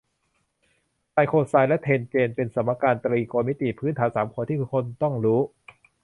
[1.11, 5.39] ไซน์โคไซน์และแทนเจนต์เป็นสมการตรีโกณมิติพื้นฐานสามตัวที่คุณต้องรู้